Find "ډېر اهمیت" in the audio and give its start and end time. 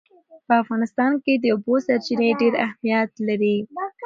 2.41-3.11